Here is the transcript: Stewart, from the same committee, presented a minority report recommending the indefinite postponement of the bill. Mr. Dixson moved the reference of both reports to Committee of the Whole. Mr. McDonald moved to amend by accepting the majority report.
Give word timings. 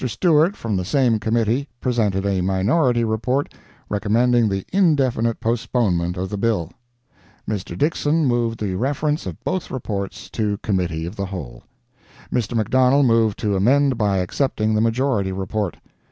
Stewart, 0.07 0.55
from 0.55 0.75
the 0.77 0.83
same 0.83 1.19
committee, 1.19 1.67
presented 1.79 2.25
a 2.25 2.41
minority 2.41 3.03
report 3.03 3.53
recommending 3.87 4.49
the 4.49 4.65
indefinite 4.73 5.39
postponement 5.39 6.17
of 6.17 6.31
the 6.31 6.39
bill. 6.39 6.71
Mr. 7.47 7.77
Dixson 7.77 8.25
moved 8.25 8.59
the 8.59 8.73
reference 8.73 9.27
of 9.27 9.39
both 9.43 9.69
reports 9.69 10.27
to 10.31 10.57
Committee 10.63 11.05
of 11.05 11.17
the 11.17 11.27
Whole. 11.27 11.61
Mr. 12.33 12.55
McDonald 12.55 13.05
moved 13.05 13.37
to 13.37 13.55
amend 13.55 13.95
by 13.95 14.17
accepting 14.17 14.73
the 14.73 14.81
majority 14.81 15.31
report. 15.31 15.77